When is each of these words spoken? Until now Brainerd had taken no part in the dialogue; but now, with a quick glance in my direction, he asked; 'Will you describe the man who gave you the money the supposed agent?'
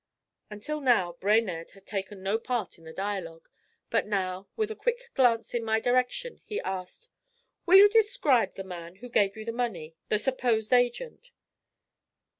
Until 0.49 0.81
now 0.81 1.13
Brainerd 1.13 1.69
had 1.73 1.85
taken 1.85 2.23
no 2.23 2.39
part 2.39 2.79
in 2.79 2.85
the 2.85 2.91
dialogue; 2.91 3.47
but 3.91 4.07
now, 4.07 4.47
with 4.55 4.71
a 4.71 4.75
quick 4.75 5.11
glance 5.13 5.53
in 5.53 5.63
my 5.63 5.79
direction, 5.79 6.41
he 6.43 6.59
asked; 6.61 7.07
'Will 7.67 7.77
you 7.77 7.87
describe 7.89 8.55
the 8.55 8.63
man 8.63 8.95
who 8.95 9.09
gave 9.09 9.37
you 9.37 9.45
the 9.45 9.51
money 9.51 9.93
the 10.09 10.17
supposed 10.17 10.73
agent?' 10.73 11.29